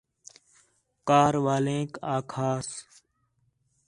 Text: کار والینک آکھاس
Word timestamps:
کار 1.07 1.33
والینک 1.45 1.91
آکھاس 2.15 2.69